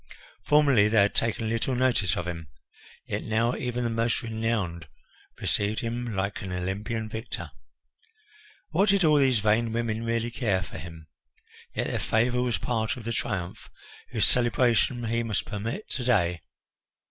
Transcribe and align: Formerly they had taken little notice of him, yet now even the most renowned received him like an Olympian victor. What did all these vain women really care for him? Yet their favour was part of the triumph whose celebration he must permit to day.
Formerly 0.41 0.87
they 0.87 0.99
had 1.03 1.13
taken 1.13 1.47
little 1.47 1.75
notice 1.75 2.15
of 2.17 2.27
him, 2.27 2.47
yet 3.05 3.21
now 3.21 3.53
even 3.55 3.83
the 3.83 3.89
most 3.91 4.23
renowned 4.23 4.87
received 5.39 5.81
him 5.81 6.15
like 6.15 6.41
an 6.41 6.51
Olympian 6.51 7.07
victor. 7.07 7.51
What 8.71 8.89
did 8.89 9.03
all 9.03 9.19
these 9.19 9.41
vain 9.41 9.71
women 9.73 10.03
really 10.03 10.31
care 10.31 10.63
for 10.63 10.79
him? 10.79 11.05
Yet 11.75 11.85
their 11.85 11.99
favour 11.99 12.41
was 12.41 12.57
part 12.57 12.97
of 12.97 13.03
the 13.03 13.13
triumph 13.13 13.69
whose 14.09 14.25
celebration 14.25 15.03
he 15.03 15.21
must 15.21 15.45
permit 15.45 15.87
to 15.91 16.03
day. 16.03 16.41